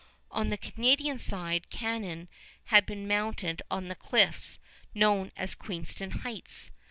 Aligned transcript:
On 0.31 0.49
the 0.49 0.57
Canadian 0.57 1.19
side 1.19 1.69
cannon 1.69 2.27
had 2.73 2.87
been 2.87 3.07
mounted 3.07 3.61
on 3.69 3.87
the 3.87 3.93
cliffs 3.93 4.57
known 4.95 5.31
as 5.37 5.53
Queenston 5.53 6.09
Heights. 6.23 6.71